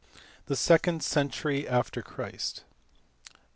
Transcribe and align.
The 0.47 0.55
second 0.55 1.03
century 1.03 1.67
after 1.67 2.01
Christ. 2.01 2.63